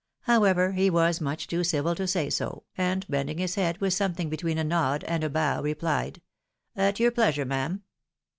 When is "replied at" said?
5.61-6.99